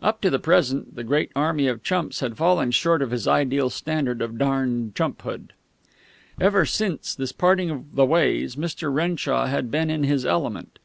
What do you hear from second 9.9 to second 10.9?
in his element.